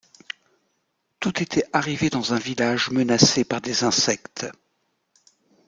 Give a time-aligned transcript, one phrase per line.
[1.19, 4.49] Tout était arrivé dans un village menacé par des insectes.